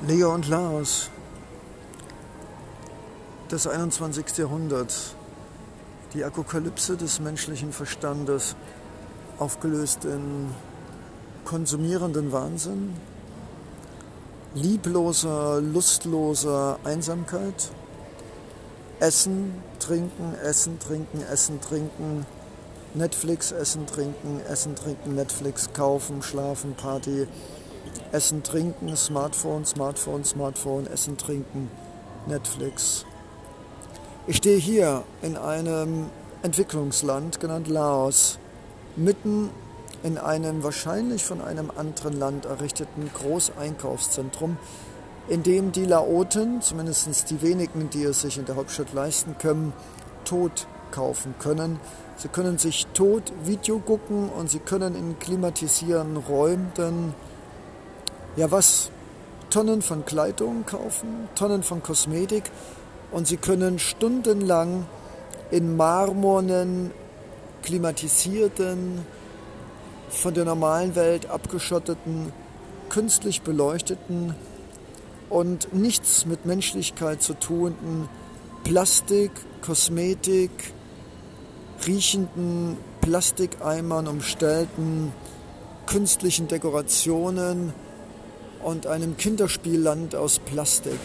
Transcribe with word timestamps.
Leo 0.00 0.32
und 0.32 0.46
Laos, 0.46 1.10
das 3.48 3.66
21. 3.66 4.38
Jahrhundert, 4.38 4.94
die 6.14 6.22
Apokalypse 6.22 6.96
des 6.96 7.18
menschlichen 7.18 7.72
Verstandes, 7.72 8.54
aufgelöst 9.40 10.04
in 10.04 10.50
konsumierenden 11.44 12.30
Wahnsinn, 12.30 12.94
liebloser, 14.54 15.60
lustloser 15.60 16.78
Einsamkeit, 16.84 17.72
Essen, 19.00 19.52
Trinken, 19.80 20.36
Essen, 20.44 20.78
Trinken, 20.78 21.22
Essen, 21.22 21.60
Trinken, 21.60 22.24
Netflix, 22.94 23.50
Essen, 23.50 23.84
Trinken, 23.88 24.42
Essen, 24.48 24.76
Trinken, 24.76 25.16
Netflix, 25.16 25.72
Kaufen, 25.72 26.22
Schlafen, 26.22 26.74
Party, 26.74 27.26
Essen, 28.12 28.42
Trinken, 28.42 28.96
Smartphone, 28.96 29.64
Smartphone, 29.64 30.24
Smartphone, 30.24 30.86
Essen, 30.86 31.16
Trinken, 31.16 31.70
Netflix. 32.26 33.04
Ich 34.26 34.36
stehe 34.36 34.58
hier 34.58 35.04
in 35.22 35.36
einem 35.36 36.06
Entwicklungsland, 36.42 37.40
genannt 37.40 37.68
Laos, 37.68 38.38
mitten 38.96 39.50
in 40.02 40.18
einem 40.18 40.62
wahrscheinlich 40.62 41.24
von 41.24 41.40
einem 41.40 41.70
anderen 41.74 42.18
Land 42.18 42.44
errichteten 42.44 43.10
Großeinkaufszentrum, 43.14 44.56
in 45.28 45.42
dem 45.42 45.72
die 45.72 45.84
Laoten, 45.84 46.62
zumindest 46.62 47.30
die 47.30 47.42
wenigen, 47.42 47.90
die 47.90 48.04
es 48.04 48.22
sich 48.22 48.38
in 48.38 48.44
der 48.44 48.56
Hauptstadt 48.56 48.92
leisten 48.92 49.36
können, 49.38 49.72
tot 50.24 50.66
kaufen 50.90 51.34
können. 51.38 51.78
Sie 52.16 52.28
können 52.28 52.58
sich 52.58 52.86
tot 52.94 53.32
Video 53.44 53.78
gucken 53.78 54.28
und 54.28 54.50
sie 54.50 54.58
können 54.58 54.94
in 54.94 55.18
klimatisierten 55.18 56.16
Räumen 56.16 57.14
ja 58.38 58.50
was, 58.50 58.90
Tonnen 59.50 59.82
von 59.82 60.04
Kleidung 60.04 60.64
kaufen, 60.64 61.28
Tonnen 61.34 61.62
von 61.62 61.82
Kosmetik? 61.82 62.44
Und 63.10 63.26
sie 63.26 63.36
können 63.36 63.78
stundenlang 63.78 64.86
in 65.50 65.76
marmornen, 65.76 66.92
klimatisierten, 67.62 69.04
von 70.08 70.34
der 70.34 70.44
normalen 70.44 70.94
Welt 70.94 71.28
abgeschotteten, 71.28 72.32
künstlich 72.88 73.42
beleuchteten 73.42 74.34
und 75.28 75.74
nichts 75.74 76.24
mit 76.24 76.46
Menschlichkeit 76.46 77.22
zu 77.22 77.34
tunenden 77.34 78.08
Plastik, 78.64 79.32
Kosmetik, 79.62 80.50
riechenden 81.86 82.76
Plastikeimern 83.00 84.06
umstellten 84.06 85.12
künstlichen 85.88 86.48
Dekorationen, 86.48 87.72
und 88.62 88.86
einem 88.86 89.16
Kinderspielland 89.16 90.14
aus 90.14 90.38
Plastik. 90.38 90.98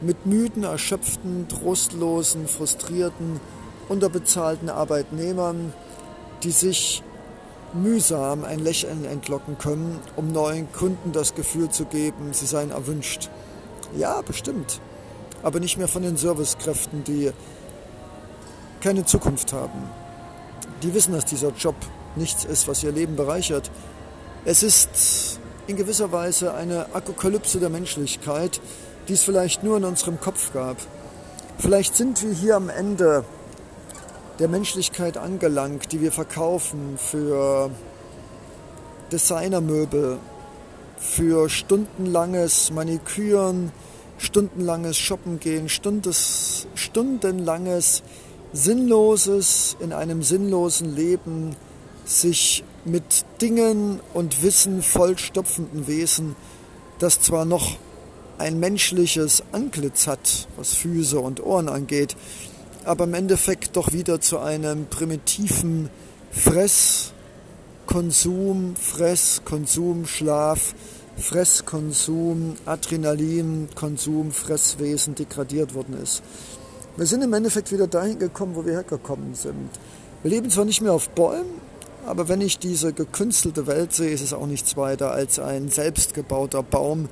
Mit 0.00 0.26
müden, 0.26 0.64
erschöpften, 0.64 1.48
trostlosen, 1.48 2.46
frustrierten, 2.46 3.40
unterbezahlten 3.88 4.68
Arbeitnehmern, 4.68 5.72
die 6.42 6.50
sich 6.50 7.02
mühsam 7.72 8.44
ein 8.44 8.60
Lächeln 8.60 9.04
entlocken 9.04 9.58
können, 9.58 10.00
um 10.16 10.32
neuen 10.32 10.72
Kunden 10.72 11.12
das 11.12 11.34
Gefühl 11.34 11.70
zu 11.70 11.84
geben, 11.84 12.32
sie 12.32 12.46
seien 12.46 12.70
erwünscht. 12.70 13.28
Ja, 13.96 14.20
bestimmt. 14.22 14.80
Aber 15.42 15.60
nicht 15.60 15.78
mehr 15.78 15.88
von 15.88 16.02
den 16.02 16.16
Servicekräften, 16.16 17.04
die 17.04 17.30
keine 18.80 19.04
Zukunft 19.04 19.52
haben. 19.52 19.90
Die 20.82 20.94
wissen, 20.94 21.12
dass 21.12 21.24
dieser 21.24 21.50
Job 21.50 21.74
nichts 22.16 22.44
ist, 22.44 22.68
was 22.68 22.82
ihr 22.82 22.92
Leben 22.92 23.16
bereichert. 23.16 23.70
Es 24.44 24.62
ist 24.62 25.37
in 25.68 25.76
gewisser 25.76 26.10
Weise 26.12 26.54
eine 26.54 26.86
Apokalypse 26.94 27.60
der 27.60 27.68
Menschlichkeit, 27.68 28.60
die 29.06 29.12
es 29.12 29.22
vielleicht 29.22 29.62
nur 29.62 29.76
in 29.76 29.84
unserem 29.84 30.18
Kopf 30.18 30.52
gab. 30.54 30.78
Vielleicht 31.58 31.94
sind 31.94 32.22
wir 32.22 32.32
hier 32.32 32.56
am 32.56 32.70
Ende 32.70 33.24
der 34.38 34.48
Menschlichkeit 34.48 35.18
angelangt, 35.18 35.92
die 35.92 36.00
wir 36.00 36.10
verkaufen 36.10 36.96
für 36.96 37.70
Designermöbel, 39.12 40.18
für 40.96 41.50
stundenlanges 41.50 42.70
Maniküren, 42.70 43.70
stundenlanges 44.16 44.96
Shoppen 44.96 45.38
gehen, 45.38 45.68
stundes, 45.68 46.66
stundenlanges 46.74 48.02
sinnloses 48.54 49.76
in 49.80 49.92
einem 49.92 50.22
sinnlosen 50.22 50.96
Leben 50.96 51.56
sich 52.08 52.64
mit 52.84 53.24
Dingen 53.40 54.00
und 54.14 54.42
Wissen 54.42 54.82
vollstopfenden 54.82 55.86
Wesen, 55.86 56.36
das 56.98 57.20
zwar 57.20 57.44
noch 57.44 57.76
ein 58.38 58.58
menschliches 58.58 59.42
Antlitz 59.52 60.06
hat, 60.06 60.48
was 60.56 60.74
Füße 60.74 61.18
und 61.20 61.44
Ohren 61.44 61.68
angeht, 61.68 62.16
aber 62.84 63.04
im 63.04 63.14
Endeffekt 63.14 63.76
doch 63.76 63.92
wieder 63.92 64.20
zu 64.20 64.38
einem 64.38 64.86
primitiven 64.86 65.90
Fress, 66.30 67.12
Konsum, 67.86 68.74
Fress, 68.76 69.42
Konsum, 69.44 70.06
Schlaf, 70.06 70.74
Fresskonsum, 71.16 72.54
Adrenalin, 72.64 73.68
Konsum, 73.74 74.30
Fresswesen 74.30 75.14
degradiert 75.14 75.74
worden 75.74 76.00
ist. 76.00 76.22
Wir 76.96 77.06
sind 77.06 77.22
im 77.22 77.32
Endeffekt 77.32 77.72
wieder 77.72 77.86
dahin 77.86 78.18
gekommen, 78.18 78.54
wo 78.54 78.64
wir 78.64 78.72
hergekommen 78.74 79.34
sind. 79.34 79.70
Wir 80.22 80.30
leben 80.30 80.50
zwar 80.50 80.64
nicht 80.64 80.80
mehr 80.80 80.92
auf 80.92 81.10
Bäumen, 81.10 81.67
aber 82.08 82.28
wenn 82.28 82.40
ich 82.40 82.58
diese 82.58 82.94
gekünstelte 82.94 83.66
Welt 83.66 83.92
sehe, 83.92 84.10
ist 84.10 84.22
es 84.22 84.32
auch 84.32 84.46
nichts 84.46 84.76
weiter 84.78 85.10
als 85.10 85.38
ein 85.38 85.68
selbstgebauter 85.68 86.62
Baum, 86.62 87.08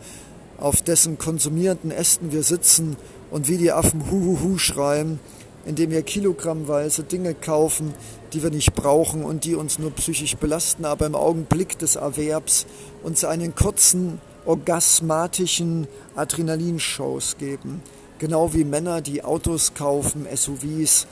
auf 0.58 0.80
dessen 0.80 1.18
konsumierenden 1.18 1.90
Ästen 1.90 2.32
wir 2.32 2.42
sitzen 2.42 2.96
und 3.30 3.46
wie 3.46 3.58
die 3.58 3.72
Affen 3.72 4.10
Huhuhu 4.10 4.56
schreien, 4.56 5.20
indem 5.66 5.90
wir 5.90 6.02
kilogrammweise 6.02 7.02
Dinge 7.02 7.34
kaufen, 7.34 7.92
die 8.32 8.42
wir 8.42 8.50
nicht 8.50 8.74
brauchen 8.74 9.22
und 9.22 9.44
die 9.44 9.54
uns 9.54 9.78
nur 9.78 9.90
psychisch 9.90 10.36
belasten, 10.36 10.86
aber 10.86 11.04
im 11.04 11.14
Augenblick 11.14 11.78
des 11.78 11.96
Erwerbs 11.96 12.64
uns 13.02 13.22
einen 13.24 13.54
kurzen, 13.54 14.18
orgasmatischen 14.46 15.88
Adrenalinshows 16.14 17.36
geben. 17.36 17.82
Genau 18.18 18.54
wie 18.54 18.64
Männer, 18.64 19.02
die 19.02 19.22
Autos 19.22 19.74
kaufen, 19.74 20.26
SUVs 20.34 21.06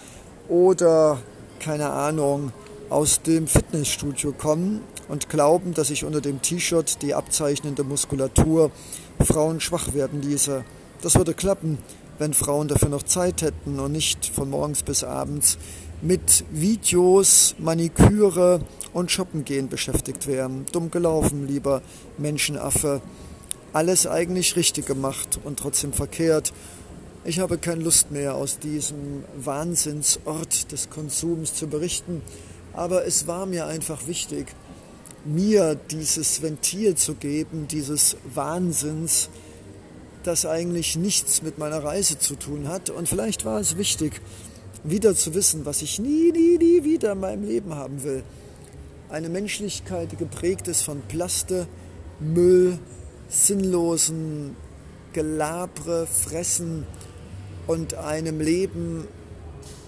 oder, 0.49 1.19
keine 1.61 1.91
Ahnung, 1.91 2.53
aus 2.91 3.23
dem 3.23 3.47
Fitnessstudio 3.47 4.33
kommen 4.33 4.81
und 5.09 5.29
glauben, 5.29 5.75
dass 5.75 5.89
sich 5.89 6.05
unter 6.05 6.21
dem 6.21 6.43
T-Shirt 6.43 7.03
die 7.03 7.15
abzeichnende 7.15 7.85
Muskulatur 7.85 8.71
Frauen 9.21 9.61
schwach 9.61 9.95
werden 9.95 10.23
ließe. 10.23 10.65
Das 11.03 11.17
würde 11.17 11.35
klappen, 11.35 11.79
wenn 12.19 12.35
Frauen 12.35 12.69
dafür 12.69 12.89
noch 12.89 13.03
Zeit 13.03 13.43
hätten 13.43 13.79
und 13.79 13.93
nicht 13.93 14.27
von 14.27 14.51
morgens 14.51 14.83
bis 14.83 15.05
abends 15.05 15.59
mit 16.03 16.45
Videos, 16.51 17.55
Maniküre 17.59 18.61
und 18.93 19.11
Shoppen 19.11 19.45
gehen 19.45 19.69
beschäftigt 19.69 20.27
wären. 20.27 20.67
Dumm 20.71 20.91
gelaufen, 20.91 21.47
lieber 21.47 21.83
Menschenaffe. 22.19 23.01
Alles 23.73 24.07
eigentlich 24.07 24.57
richtig 24.57 24.87
gemacht 24.87 25.41
und 25.43 25.59
trotzdem 25.59 25.93
verkehrt. 25.93 26.53
Ich 27.25 27.41
habe 27.41 27.57
keine 27.57 27.83
Lust 27.83 28.11
mehr, 28.11 28.35
aus 28.35 28.59
diesem 28.59 29.25
Wahnsinnsort 29.37 30.71
des 30.71 30.91
Konsums 30.91 31.55
zu 31.55 31.67
berichten. 31.69 32.21
Aber 32.75 33.07
es 33.07 33.27
war 33.27 33.47
mir 33.47 33.67
einfach 33.67 34.07
wichtig, 34.07 34.49
mir 35.25 35.75
dieses 35.75 36.43
Ventil 36.43 36.97
zu 36.97 37.15
geben, 37.15 37.67
dieses 37.69 38.17
Wahnsinns, 38.35 39.31
das 40.23 40.45
eigentlich 40.47 40.97
nichts 40.97 41.43
mit 41.43 41.59
meiner 41.59 41.83
Reise 41.83 42.19
zu 42.19 42.35
tun 42.35 42.69
hat. 42.69 42.91
Und 42.91 43.09
vielleicht 43.09 43.45
war 43.45 43.61
es 43.61 43.77
wichtig, 43.77 44.21
wieder 44.83 45.15
zu 45.15 45.35
wissen, 45.35 45.65
was 45.65 45.83
ich 45.83 45.99
nie, 45.99 46.33
nie, 46.33 46.59
nie 46.59 46.85
wieder 46.85 47.13
in 47.13 47.21
meinem 47.21 47.45
Leben 47.45 47.75
haben 47.75 48.03
will. 48.03 48.23
Eine 49.09 49.29
Menschlichkeit, 49.29 50.13
die 50.13 50.17
geprägt 50.17 50.67
ist 50.67 50.83
von 50.83 51.01
Plaste, 51.03 51.67
Müll, 52.21 52.79
sinnlosen 53.29 54.57
Gelabre, 55.13 56.07
Fressen 56.07 56.87
und 57.67 57.95
einem 57.95 58.41
Leben, 58.41 59.07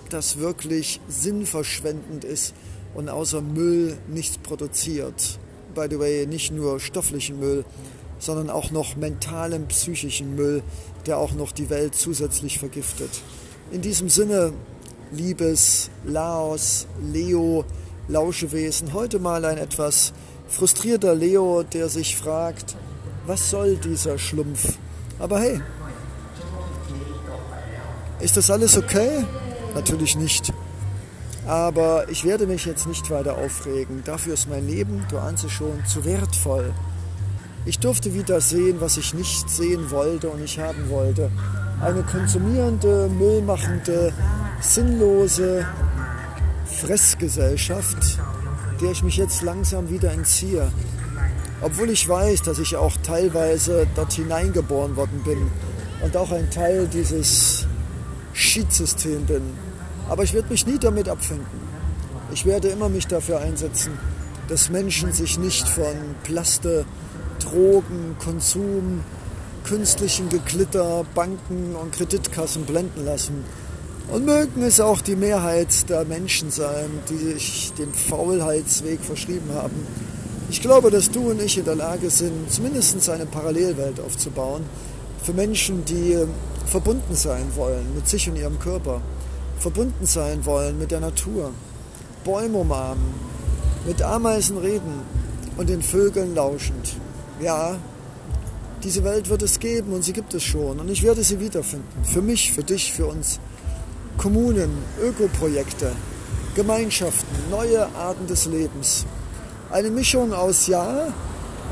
das 0.08 0.38
wirklich 0.38 1.00
sinnverschwendend 1.08 2.24
ist 2.24 2.54
und 2.96 3.10
außer 3.10 3.42
Müll 3.42 3.98
nichts 4.08 4.38
produziert. 4.38 5.38
By 5.74 5.86
the 5.90 5.98
way, 5.98 6.26
nicht 6.26 6.50
nur 6.50 6.80
stofflichen 6.80 7.38
Müll, 7.38 7.64
sondern 8.18 8.48
auch 8.48 8.70
noch 8.70 8.96
mentalen, 8.96 9.68
psychischen 9.68 10.34
Müll, 10.34 10.62
der 11.04 11.18
auch 11.18 11.32
noch 11.32 11.52
die 11.52 11.68
Welt 11.68 11.94
zusätzlich 11.94 12.58
vergiftet. 12.58 13.10
In 13.70 13.82
diesem 13.82 14.08
Sinne, 14.08 14.54
liebes 15.12 15.90
Laos, 16.04 16.86
Leo, 17.12 17.66
Lauschewesen, 18.08 18.94
heute 18.94 19.18
mal 19.18 19.44
ein 19.44 19.58
etwas 19.58 20.14
frustrierter 20.48 21.14
Leo, 21.14 21.64
der 21.64 21.90
sich 21.90 22.16
fragt, 22.16 22.76
was 23.26 23.50
soll 23.50 23.76
dieser 23.76 24.18
Schlumpf? 24.18 24.78
Aber 25.18 25.40
hey, 25.40 25.60
ist 28.20 28.38
das 28.38 28.50
alles 28.50 28.78
okay? 28.78 29.24
Natürlich 29.74 30.16
nicht. 30.16 30.54
Aber 31.46 32.08
ich 32.08 32.24
werde 32.24 32.46
mich 32.46 32.66
jetzt 32.66 32.86
nicht 32.86 33.08
weiter 33.10 33.38
aufregen. 33.38 34.02
Dafür 34.04 34.34
ist 34.34 34.48
mein 34.48 34.66
Leben, 34.66 35.04
du 35.08 35.18
ahnst 35.18 35.44
es 35.44 35.52
schon, 35.52 35.84
zu 35.86 36.04
wertvoll. 36.04 36.72
Ich 37.64 37.78
durfte 37.78 38.14
wieder 38.14 38.40
sehen, 38.40 38.76
was 38.80 38.96
ich 38.96 39.14
nicht 39.14 39.48
sehen 39.48 39.90
wollte 39.90 40.28
und 40.28 40.40
nicht 40.40 40.58
haben 40.58 40.90
wollte. 40.90 41.30
Eine 41.80 42.02
konsumierende, 42.02 43.08
müllmachende, 43.08 44.12
sinnlose 44.60 45.66
Fressgesellschaft, 46.64 48.18
der 48.80 48.90
ich 48.90 49.02
mich 49.02 49.16
jetzt 49.16 49.42
langsam 49.42 49.88
wieder 49.88 50.12
entziehe. 50.12 50.70
Obwohl 51.60 51.90
ich 51.90 52.08
weiß, 52.08 52.42
dass 52.42 52.58
ich 52.58 52.76
auch 52.76 52.96
teilweise 53.02 53.86
dort 53.94 54.12
hineingeboren 54.12 54.96
worden 54.96 55.22
bin 55.24 55.50
und 56.02 56.16
auch 56.16 56.32
ein 56.32 56.50
Teil 56.50 56.86
dieses 56.88 57.66
Schiedssystems 58.32 59.26
bin. 59.26 59.42
Aber 60.08 60.22
ich 60.22 60.34
werde 60.34 60.48
mich 60.48 60.66
nie 60.66 60.78
damit 60.78 61.08
abfinden. 61.08 61.46
Ich 62.32 62.44
werde 62.44 62.68
immer 62.68 62.88
mich 62.88 63.06
dafür 63.06 63.40
einsetzen, 63.40 63.92
dass 64.48 64.70
Menschen 64.70 65.12
sich 65.12 65.38
nicht 65.38 65.68
von 65.68 65.94
Plaste, 66.22 66.84
Drogen, 67.40 68.16
Konsum, 68.22 69.00
künstlichen 69.64 70.28
Geklitter, 70.28 71.04
Banken 71.14 71.74
und 71.74 71.92
Kreditkassen 71.92 72.64
blenden 72.64 73.04
lassen. 73.04 73.44
Und 74.08 74.24
mögen 74.24 74.62
es 74.62 74.78
auch 74.80 75.00
die 75.00 75.16
Mehrheit 75.16 75.88
der 75.90 76.04
Menschen 76.04 76.52
sein, 76.52 76.90
die 77.10 77.18
sich 77.32 77.72
dem 77.76 77.92
Faulheitsweg 77.92 79.00
verschrieben 79.00 79.50
haben. 79.52 79.74
Ich 80.48 80.62
glaube, 80.62 80.92
dass 80.92 81.10
du 81.10 81.30
und 81.30 81.42
ich 81.42 81.58
in 81.58 81.64
der 81.64 81.74
Lage 81.74 82.08
sind, 82.10 82.50
zumindest 82.50 83.08
eine 83.10 83.26
Parallelwelt 83.26 83.98
aufzubauen 83.98 84.62
für 85.24 85.32
Menschen, 85.32 85.84
die 85.84 86.16
verbunden 86.66 87.16
sein 87.16 87.50
wollen 87.56 87.94
mit 87.96 88.08
sich 88.08 88.28
und 88.28 88.36
ihrem 88.36 88.60
Körper, 88.60 89.00
verbunden 89.58 90.06
sein 90.06 90.44
wollen 90.44 90.78
mit 90.78 90.90
der 90.90 91.00
Natur, 91.00 91.52
Bäume 92.24 92.58
umarmen, 92.58 93.14
mit 93.86 94.02
Ameisen 94.02 94.58
reden 94.58 95.02
und 95.56 95.68
den 95.68 95.82
Vögeln 95.82 96.34
lauschend. 96.34 96.96
Ja, 97.40 97.76
diese 98.82 99.04
Welt 99.04 99.28
wird 99.28 99.42
es 99.42 99.58
geben 99.58 99.92
und 99.92 100.02
sie 100.02 100.12
gibt 100.12 100.34
es 100.34 100.42
schon 100.42 100.78
und 100.78 100.88
ich 100.90 101.02
werde 101.02 101.22
sie 101.22 101.40
wiederfinden. 101.40 102.04
Für 102.04 102.22
mich, 102.22 102.52
für 102.52 102.62
dich, 102.62 102.92
für 102.92 103.06
uns. 103.06 103.40
Kommunen, 104.18 104.70
Ökoprojekte, 105.02 105.92
Gemeinschaften, 106.54 107.36
neue 107.50 107.86
Arten 107.94 108.26
des 108.26 108.46
Lebens. 108.46 109.04
Eine 109.70 109.90
Mischung 109.90 110.32
aus, 110.32 110.68
ja, 110.68 111.12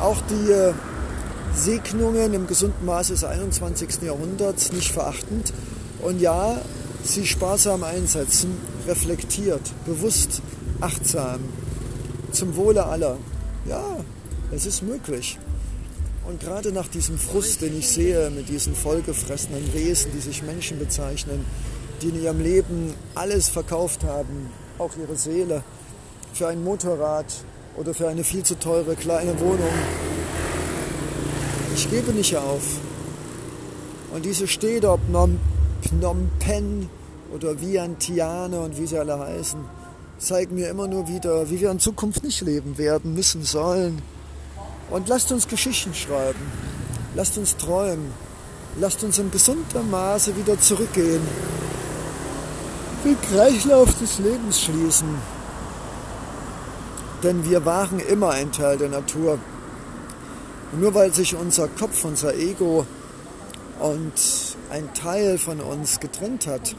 auch 0.00 0.16
die 0.28 0.50
äh, 0.50 0.72
Segnungen 1.54 2.34
im 2.34 2.46
gesunden 2.46 2.84
Maße 2.84 3.12
des 3.12 3.24
21. 3.24 4.02
Jahrhunderts 4.02 4.72
nicht 4.72 4.92
verachtend 4.92 5.52
und 6.02 6.20
ja, 6.20 6.60
sie 7.04 7.26
sparsam 7.26 7.84
einsetzen, 7.84 8.56
reflektiert, 8.86 9.62
bewusst, 9.86 10.42
achtsam, 10.80 11.40
zum 12.32 12.56
Wohle 12.56 12.86
aller. 12.86 13.18
Ja, 13.68 13.98
es 14.50 14.66
ist 14.66 14.82
möglich. 14.82 15.38
Und 16.26 16.40
gerade 16.40 16.72
nach 16.72 16.88
diesem 16.88 17.18
Frust, 17.18 17.60
den 17.60 17.78
ich 17.78 17.88
sehe 17.88 18.30
mit 18.30 18.48
diesen 18.48 18.74
vollgefressenen 18.74 19.74
Wesen, 19.74 20.10
die 20.12 20.20
sich 20.20 20.42
Menschen 20.42 20.78
bezeichnen, 20.78 21.44
die 22.00 22.08
in 22.08 22.22
ihrem 22.22 22.40
Leben 22.40 22.94
alles 23.14 23.48
verkauft 23.48 24.04
haben, 24.04 24.48
auch 24.78 24.92
ihre 24.96 25.16
Seele, 25.16 25.62
für 26.32 26.48
ein 26.48 26.64
Motorrad 26.64 27.26
oder 27.76 27.94
für 27.94 28.08
eine 28.08 28.24
viel 28.24 28.42
zu 28.42 28.58
teure 28.58 28.96
kleine 28.96 29.38
Wohnung, 29.38 29.72
ich 31.74 31.90
gebe 31.90 32.12
nicht 32.12 32.36
auf. 32.36 32.62
Und 34.12 34.24
diese 34.24 34.46
ob 34.90 35.00
Phnom 35.88 36.30
Penh 36.38 36.88
oder 37.32 37.60
Vientiane 37.60 38.58
und 38.60 38.78
wie 38.78 38.86
sie 38.86 38.98
alle 38.98 39.18
heißen, 39.18 39.60
zeigen 40.18 40.54
mir 40.54 40.68
immer 40.68 40.86
nur 40.86 41.08
wieder, 41.08 41.50
wie 41.50 41.60
wir 41.60 41.70
in 41.70 41.78
Zukunft 41.78 42.22
nicht 42.24 42.40
leben 42.40 42.78
werden, 42.78 43.14
müssen, 43.14 43.42
sollen. 43.42 44.00
Und 44.90 45.08
lasst 45.08 45.32
uns 45.32 45.48
Geschichten 45.48 45.94
schreiben. 45.94 46.40
Lasst 47.14 47.36
uns 47.38 47.56
träumen. 47.56 48.12
Lasst 48.80 49.04
uns 49.04 49.18
in 49.18 49.30
gesundem 49.30 49.90
Maße 49.90 50.36
wieder 50.36 50.58
zurückgehen. 50.58 51.22
Den 53.04 53.20
Kreislauf 53.20 53.98
des 53.98 54.18
Lebens 54.18 54.62
schließen. 54.62 55.08
Denn 57.22 57.48
wir 57.48 57.64
waren 57.64 58.00
immer 58.00 58.30
ein 58.30 58.52
Teil 58.52 58.78
der 58.78 58.88
Natur. 58.88 59.38
Und 60.72 60.80
nur 60.80 60.94
weil 60.94 61.12
sich 61.12 61.36
unser 61.36 61.68
Kopf, 61.68 62.04
unser 62.04 62.34
Ego 62.34 62.86
und 63.84 64.14
ein 64.70 64.94
Teil 64.94 65.36
von 65.36 65.60
uns 65.60 66.00
getrennt 66.00 66.46
hat 66.46 66.74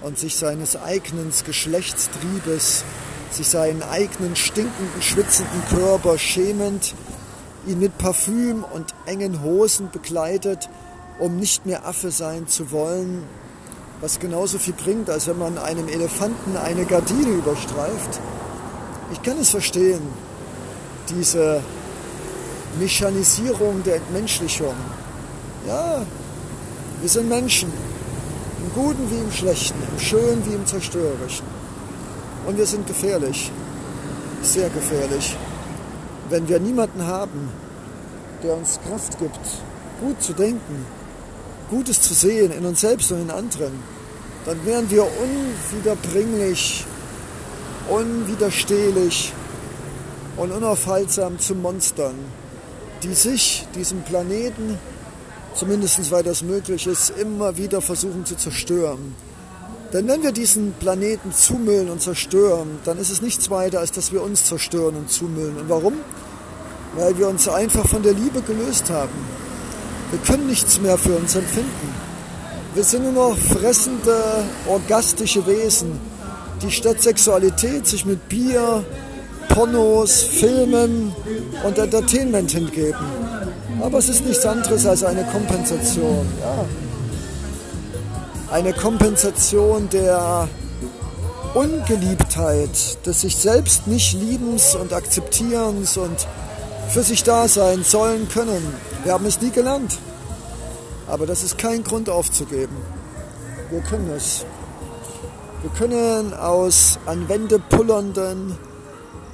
und 0.00 0.18
sich 0.18 0.36
seines 0.36 0.74
eigenen 0.74 1.30
Geschlechtstriebes, 1.44 2.82
sich 3.30 3.46
seinen 3.46 3.82
eigenen 3.82 4.34
stinkenden, 4.34 5.02
schwitzenden 5.02 5.62
Körper 5.68 6.16
schämend, 6.16 6.94
ihn 7.66 7.78
mit 7.78 7.98
Parfüm 7.98 8.64
und 8.64 8.94
engen 9.04 9.42
Hosen 9.42 9.90
bekleidet, 9.90 10.70
um 11.18 11.36
nicht 11.36 11.66
mehr 11.66 11.86
Affe 11.86 12.10
sein 12.10 12.48
zu 12.48 12.70
wollen, 12.70 13.24
was 14.00 14.18
genauso 14.18 14.58
viel 14.58 14.74
bringt, 14.74 15.10
als 15.10 15.26
wenn 15.26 15.38
man 15.38 15.58
einem 15.58 15.88
Elefanten 15.88 16.56
eine 16.56 16.86
Gardine 16.86 17.32
überstreift. 17.32 18.20
Ich 19.12 19.22
kann 19.22 19.36
es 19.38 19.50
verstehen, 19.50 20.00
diese 21.10 21.60
Mechanisierung 22.78 23.82
der 23.82 23.96
Entmenschlichung. 23.96 24.74
Ja, 25.66 26.04
wir 27.00 27.08
sind 27.08 27.28
Menschen, 27.28 27.72
im 28.62 28.74
Guten 28.74 29.10
wie 29.10 29.18
im 29.18 29.32
Schlechten, 29.32 29.78
im 29.92 29.98
Schönen 29.98 30.44
wie 30.46 30.54
im 30.54 30.66
Zerstörerischen. 30.66 31.46
Und 32.46 32.58
wir 32.58 32.66
sind 32.66 32.86
gefährlich, 32.86 33.50
sehr 34.42 34.68
gefährlich, 34.68 35.36
wenn 36.28 36.46
wir 36.48 36.60
niemanden 36.60 37.06
haben, 37.06 37.50
der 38.42 38.54
uns 38.56 38.78
Kraft 38.86 39.18
gibt, 39.18 39.40
gut 40.00 40.22
zu 40.22 40.34
denken, 40.34 40.86
Gutes 41.70 42.02
zu 42.02 42.12
sehen 42.12 42.52
in 42.52 42.66
uns 42.66 42.82
selbst 42.82 43.10
und 43.10 43.22
in 43.22 43.30
anderen, 43.30 43.72
dann 44.44 44.64
wären 44.66 44.90
wir 44.90 45.04
unwiederbringlich, 45.04 46.84
unwiderstehlich 47.88 49.32
und 50.36 50.52
unaufhaltsam 50.52 51.38
zu 51.38 51.54
Monstern 51.54 52.16
die 53.04 53.14
sich 53.14 53.66
diesem 53.74 54.02
Planeten, 54.02 54.78
zumindest 55.54 56.10
weil 56.10 56.22
das 56.22 56.42
möglich 56.42 56.86
ist, 56.86 57.10
immer 57.10 57.56
wieder 57.56 57.80
versuchen 57.80 58.24
zu 58.26 58.36
zerstören. 58.36 59.14
Denn 59.92 60.08
wenn 60.08 60.22
wir 60.22 60.32
diesen 60.32 60.72
Planeten 60.72 61.32
zumüllen 61.32 61.88
und 61.88 62.02
zerstören, 62.02 62.78
dann 62.84 62.98
ist 62.98 63.10
es 63.10 63.22
nichts 63.22 63.48
weiter, 63.48 63.78
als 63.78 63.92
dass 63.92 64.12
wir 64.12 64.22
uns 64.22 64.44
zerstören 64.44 64.96
und 64.96 65.10
zumüllen. 65.10 65.56
Und 65.56 65.68
warum? 65.68 65.94
Weil 66.96 67.16
wir 67.16 67.28
uns 67.28 67.48
einfach 67.48 67.86
von 67.86 68.02
der 68.02 68.12
Liebe 68.12 68.42
gelöst 68.42 68.90
haben. 68.90 69.12
Wir 70.10 70.18
können 70.20 70.48
nichts 70.48 70.80
mehr 70.80 70.98
für 70.98 71.16
uns 71.16 71.36
empfinden. 71.36 71.94
Wir 72.74 72.82
sind 72.82 73.04
nur 73.04 73.12
noch 73.12 73.38
fressende, 73.38 74.44
orgastische 74.66 75.46
Wesen, 75.46 76.00
die 76.60 76.72
statt 76.72 77.00
Sexualität 77.00 77.86
sich 77.86 78.04
mit 78.04 78.28
Bier, 78.28 78.84
Pornos, 79.48 80.22
Filmen 80.22 81.12
und 81.64 81.78
Entertainment 81.78 82.50
hingeben. 82.50 83.23
Aber 83.80 83.98
es 83.98 84.08
ist 84.08 84.24
nichts 84.24 84.44
anderes 84.46 84.86
als 84.86 85.02
eine 85.04 85.24
Kompensation. 85.24 86.26
Ja. 86.40 86.64
Eine 88.52 88.72
Kompensation 88.72 89.88
der 89.90 90.48
Ungeliebtheit, 91.54 93.04
des 93.06 93.20
sich 93.20 93.36
selbst 93.36 93.86
nicht 93.86 94.14
liebens 94.14 94.74
und 94.74 94.92
akzeptierens 94.92 95.96
und 95.96 96.26
für 96.88 97.02
sich 97.02 97.22
da 97.22 97.48
sein 97.48 97.82
sollen 97.84 98.28
können. 98.28 98.74
Wir 99.04 99.12
haben 99.12 99.26
es 99.26 99.40
nie 99.40 99.50
gelernt. 99.50 99.98
Aber 101.06 101.26
das 101.26 101.42
ist 101.42 101.58
kein 101.58 101.84
Grund 101.84 102.08
aufzugeben. 102.08 102.76
Wir 103.70 103.80
können 103.80 104.10
es. 104.16 104.44
Wir 105.62 105.70
können 105.70 106.34
aus 106.34 106.98
an 107.06 107.28
Wände 107.28 107.58
pullernden, 107.58 108.56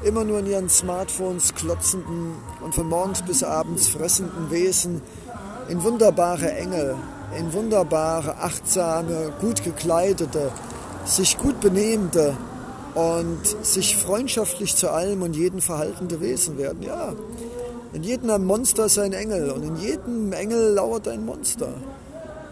immer 0.02 0.25
nur 0.25 0.38
in 0.40 0.47
ihren 0.47 0.69
Smartphones 0.69 1.54
klotzenden 1.54 2.35
und 2.62 2.75
von 2.75 2.88
morgens 2.88 3.23
bis 3.23 3.42
abends 3.42 3.88
fressenden 3.88 4.50
Wesen 4.50 5.02
in 5.69 5.83
wunderbare 5.83 6.52
Engel, 6.52 6.97
in 7.38 7.52
wunderbare, 7.52 8.38
achtsame, 8.38 9.33
gut 9.40 9.62
gekleidete, 9.62 10.50
sich 11.04 11.38
gut 11.38 11.61
benehmende 11.61 12.37
und 12.95 13.40
sich 13.62 13.97
freundschaftlich 13.97 14.75
zu 14.75 14.90
allem 14.90 15.23
und 15.23 15.37
jedem 15.37 15.61
verhaltende 15.61 16.21
Wesen 16.21 16.59
werden. 16.59 16.83
Ja, 16.83 17.12
in 17.92 18.02
jedem 18.02 18.45
Monster 18.45 18.87
ist 18.87 18.99
ein 18.99 19.12
Engel 19.12 19.50
und 19.50 19.62
in 19.62 19.76
jedem 19.76 20.33
Engel 20.33 20.75
lauert 20.75 21.09
ein 21.09 21.25
Monster. 21.25 21.69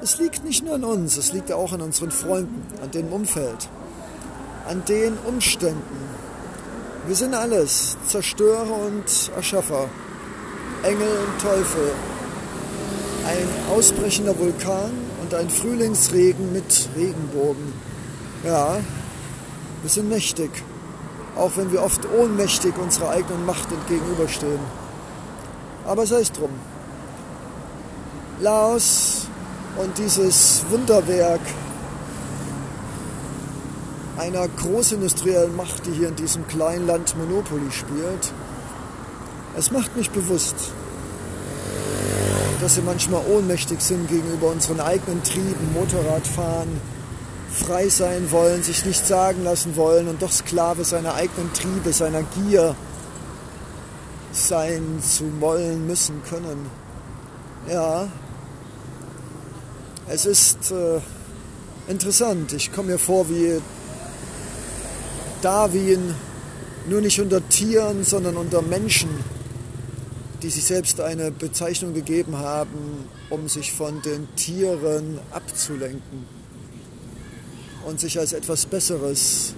Es 0.01 0.19
liegt 0.19 0.45
nicht 0.45 0.65
nur 0.65 0.75
an 0.75 0.85
uns, 0.85 1.17
es 1.17 1.33
liegt 1.33 1.51
auch 1.51 1.73
an 1.73 1.81
unseren 1.81 2.11
Freunden, 2.11 2.63
an 2.83 2.91
dem 2.91 3.13
Umfeld, 3.13 3.69
an 4.69 4.85
den 4.85 5.15
Umständen, 5.27 6.18
wir 7.09 7.17
sind 7.17 7.35
alles, 7.35 7.97
Zerstörer 8.07 8.71
und 8.71 9.31
Erschaffer, 9.35 9.89
Engel 10.83 11.09
und 11.09 11.41
Teufel, 11.41 11.91
ein 13.27 13.75
ausbrechender 13.75 14.39
Vulkan 14.39 14.91
und 15.23 15.33
ein 15.33 15.49
Frühlingsregen 15.49 16.53
mit 16.53 16.91
Regenbogen. 16.95 17.73
Ja, 18.45 18.77
wir 19.81 19.91
sind 19.91 20.11
mächtig, 20.11 20.51
auch 21.35 21.53
wenn 21.57 21.73
wir 21.73 21.83
oft 21.83 22.03
ohnmächtig 22.13 22.77
unserer 22.77 23.11
eigenen 23.11 23.47
Macht 23.47 23.73
entgegenüberstehen. 23.73 24.61
Aber 25.87 26.05
sei 26.05 26.21
es 26.21 26.31
drum. 26.31 26.51
Laos 28.41 29.29
und 29.79 29.97
dieses 29.97 30.63
Wunderwerk 30.69 31.41
einer 34.19 34.49
großindustriellen 34.49 35.55
Macht, 35.55 35.87
die 35.87 35.93
hier 35.93 36.09
in 36.09 36.17
diesem 36.17 36.47
kleinen 36.49 36.87
Land 36.87 37.17
Monopoly 37.17 37.71
spielt, 37.71 38.33
es 39.57 39.71
macht 39.71 39.97
mich 39.97 40.11
bewusst, 40.11 40.55
dass 42.61 42.75
sie 42.75 42.83
manchmal 42.83 43.23
ohnmächtig 43.27 43.81
sind 43.81 44.09
gegenüber 44.09 44.49
unseren 44.49 44.81
eigenen 44.81 45.23
Trieben, 45.23 45.73
Motorradfahren, 45.75 46.81
frei 47.51 47.89
sein 47.89 48.31
wollen, 48.31 48.63
sich 48.63 48.85
nicht 48.85 49.07
sagen 49.07 49.45
lassen 49.45 49.77
wollen 49.77 50.09
und 50.09 50.21
doch 50.23 50.33
Sklave 50.33 50.85
seiner 50.85 51.15
eigenen 51.15 51.53
Triebe, 51.53 51.93
seiner 51.93 52.23
Gier 52.23 52.75
sein 54.33 55.01
zu 55.03 55.41
wollen 55.41 55.87
müssen 55.87 56.23
können. 56.29 56.71
Ja, 57.69 58.09
es 60.09 60.27
ist 60.27 60.71
äh, 60.71 61.01
interessant. 61.89 62.53
Ich 62.53 62.73
komme 62.73 62.93
mir 62.93 62.99
vor 62.99 63.29
wie 63.29 63.61
Darwin, 65.43 66.15
nur 66.89 67.01
nicht 67.01 67.21
unter 67.21 67.47
Tieren, 67.49 68.05
sondern 68.05 68.37
unter 68.37 68.63
Menschen, 68.63 69.11
die 70.43 70.51
sich 70.51 70.65
selbst 70.65 71.01
eine 71.01 71.31
Bezeichnung 71.31 71.95
gegeben 71.95 72.37
haben, 72.39 73.09
um 73.31 73.49
sich 73.49 73.73
von 73.73 74.01
den 74.03 74.29
Tieren 74.37 75.19
abzulenken 75.31 76.27
und 77.87 78.01
sich 78.01 78.19
als 78.19 78.33
etwas 78.33 78.67
Besseres 78.67 79.55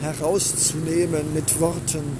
herauszunehmen 0.00 1.32
mit 1.34 1.60
Worten. 1.60 2.18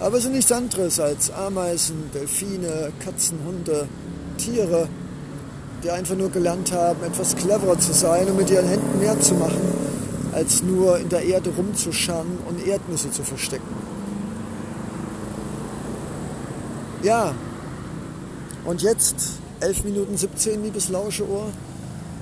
Aber 0.00 0.16
es 0.16 0.24
sind 0.24 0.32
nichts 0.32 0.52
anderes 0.52 0.98
als 1.00 1.30
Ameisen, 1.30 2.10
Delfine, 2.12 2.92
Katzen, 3.04 3.38
Hunde, 3.46 3.88
Tiere, 4.38 4.88
die 5.82 5.90
einfach 5.90 6.16
nur 6.16 6.30
gelernt 6.30 6.72
haben, 6.72 7.04
etwas 7.04 7.36
cleverer 7.36 7.78
zu 7.78 7.92
sein 7.92 8.26
und 8.28 8.36
mit 8.36 8.50
ihren 8.50 8.66
Händen 8.66 8.98
mehr 8.98 9.18
zu 9.20 9.34
machen, 9.34 9.83
als 10.34 10.64
nur 10.64 10.98
in 10.98 11.08
der 11.08 11.22
Erde 11.22 11.50
rumzuscharren 11.56 12.38
und 12.48 12.66
Erdnüsse 12.66 13.10
zu 13.12 13.22
verstecken. 13.22 13.68
Ja, 17.02 17.34
und 18.64 18.82
jetzt 18.82 19.14
11 19.60 19.84
Minuten 19.84 20.16
17, 20.16 20.64
liebes 20.64 20.88
Lauscheohr. 20.88 21.46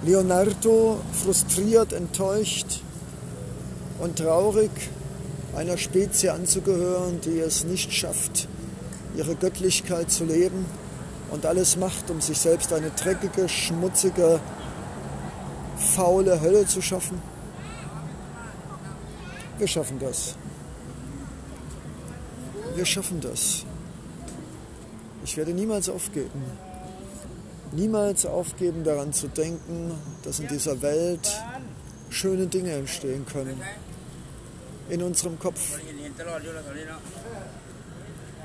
Leonardo 0.05 1.01
frustriert, 1.13 1.93
enttäuscht 1.93 2.81
und 4.01 4.19
traurig, 4.19 4.71
einer 5.57 5.79
Spezie 5.79 6.31
anzugehören, 6.31 7.21
die 7.21 7.39
es 7.39 7.65
nicht 7.65 7.93
schafft, 7.93 8.49
ihre 9.17 9.37
Göttlichkeit 9.37 10.11
zu 10.11 10.25
leben 10.25 10.67
und 11.31 11.47
alles 11.47 11.77
macht, 11.77 12.11
um 12.11 12.21
sich 12.21 12.39
selbst 12.39 12.73
eine 12.73 12.91
dreckige, 12.91 13.49
schmutzige, 13.49 14.41
faule 15.95 16.41
Hölle 16.41 16.67
zu 16.67 16.83
schaffen? 16.83 17.32
Wir 19.63 19.69
schaffen 19.69 20.01
das. 20.01 20.35
Wir 22.75 22.85
schaffen 22.85 23.21
das. 23.21 23.65
Ich 25.23 25.37
werde 25.37 25.53
niemals 25.53 25.89
aufgeben. 25.89 26.43
Niemals 27.71 28.27
aufgeben 28.27 28.83
daran 28.83 29.13
zu 29.13 29.29
denken, 29.29 29.93
dass 30.25 30.41
in 30.41 30.49
dieser 30.49 30.83
Welt 30.83 31.31
schöne 32.11 32.49
Dinge 32.49 32.73
entstehen 32.73 33.25
können. 33.25 33.63
In 34.91 35.01
unserem 35.01 35.39
Kopf. 35.39 35.79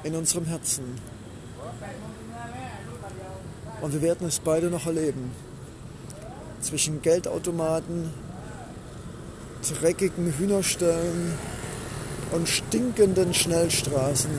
In 0.04 0.16
unserem 0.16 0.46
Herzen. 0.46 0.84
Und 3.82 3.92
wir 3.92 4.04
werden 4.04 4.28
es 4.28 4.40
beide 4.40 4.68
noch 4.68 4.86
erleben. 4.86 5.32
Zwischen 6.62 7.02
Geldautomaten, 7.02 8.14
dreckigen 9.62 10.34
Hühnerstellen 10.38 11.34
und 12.32 12.48
stinkenden 12.48 13.34
Schnellstraßen 13.34 14.32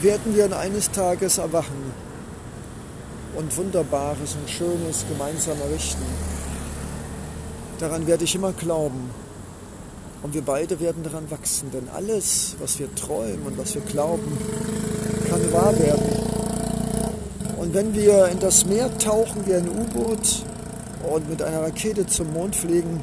werden 0.00 0.36
wir 0.36 0.56
eines 0.56 0.90
Tages 0.90 1.38
erwachen 1.38 1.92
und 3.36 3.56
Wunderbares 3.56 4.36
und 4.40 4.48
Schönes 4.48 5.04
gemeinsam 5.08 5.60
errichten. 5.60 6.02
Daran 7.78 8.06
werde 8.06 8.24
ich 8.24 8.34
immer 8.34 8.52
glauben. 8.52 9.10
Und 10.22 10.34
wir 10.34 10.42
beide 10.42 10.80
werden 10.80 11.02
daran 11.02 11.30
wachsen, 11.30 11.70
denn 11.70 11.88
alles, 11.88 12.54
was 12.60 12.78
wir 12.78 12.94
träumen 12.94 13.42
und 13.46 13.56
was 13.56 13.74
wir 13.74 13.80
glauben, 13.80 14.36
kann 15.30 15.52
wahr 15.52 15.78
werden. 15.78 16.12
Und 17.56 17.72
wenn 17.72 17.94
wir 17.94 18.28
in 18.28 18.38
das 18.38 18.66
Meer 18.66 18.96
tauchen 18.98 19.46
wie 19.46 19.54
ein 19.54 19.68
U-Boot 19.68 20.44
und 21.10 21.28
mit 21.28 21.42
einer 21.42 21.62
Rakete 21.62 22.06
zum 22.06 22.32
Mond 22.32 22.54
fliegen, 22.54 23.02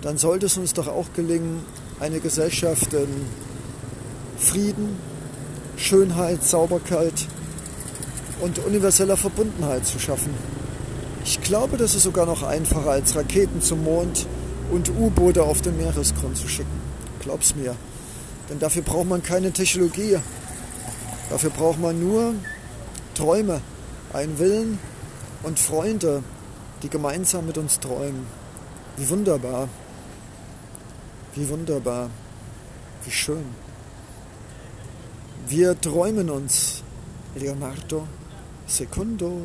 dann 0.00 0.16
sollte 0.16 0.46
es 0.46 0.56
uns 0.56 0.72
doch 0.72 0.88
auch 0.88 1.12
gelingen, 1.14 1.62
eine 2.00 2.20
Gesellschaft 2.20 2.92
in 2.94 3.26
Frieden, 4.38 4.96
Schönheit, 5.76 6.42
Sauberkeit 6.42 7.12
und 8.40 8.58
universeller 8.64 9.16
Verbundenheit 9.16 9.86
zu 9.86 9.98
schaffen. 9.98 10.34
Ich 11.24 11.40
glaube, 11.42 11.76
das 11.76 11.94
ist 11.94 12.02
sogar 12.02 12.26
noch 12.26 12.42
einfacher 12.42 12.90
als 12.90 13.14
Raketen 13.14 13.60
zum 13.60 13.84
Mond 13.84 14.26
und 14.72 14.88
U-Boote 14.88 15.42
auf 15.42 15.60
den 15.60 15.76
Meeresgrund 15.76 16.36
zu 16.36 16.48
schicken. 16.48 16.80
Glaub's 17.20 17.54
mir. 17.54 17.76
Denn 18.50 18.58
dafür 18.58 18.82
braucht 18.82 19.08
man 19.08 19.22
keine 19.22 19.52
Technologie. 19.52 20.16
Dafür 21.30 21.50
braucht 21.50 21.78
man 21.78 22.00
nur 22.00 22.34
Träume, 23.14 23.60
einen 24.12 24.38
Willen 24.38 24.78
und 25.44 25.58
Freunde, 25.58 26.22
die 26.82 26.88
gemeinsam 26.88 27.46
mit 27.46 27.58
uns 27.58 27.78
träumen. 27.80 28.26
Wie 28.96 29.08
wunderbar. 29.08 29.68
Wie 31.34 31.48
wunderbar. 31.48 32.10
Wie 33.04 33.10
schön. 33.10 33.44
Wir 35.46 35.80
träumen 35.80 36.30
uns, 36.30 36.82
Leonardo 37.34 38.06
Secundo 38.66 39.42